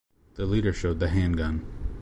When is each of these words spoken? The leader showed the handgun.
The 0.33 0.47
leader 0.47 0.73
showed 0.73 0.99
the 0.99 1.09
handgun. 1.09 1.63